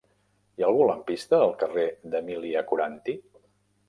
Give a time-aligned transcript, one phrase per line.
[0.59, 1.83] Hi ha algun lampista al carrer
[2.15, 3.15] d'Emília Coranty?